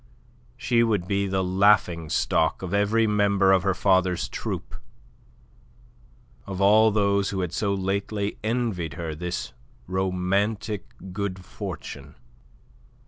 [0.57, 4.73] She would be the laughing stock of every member of her father's troupe,
[6.47, 9.53] of all those who had so lately envied her this
[9.85, 12.15] romantic good fortune.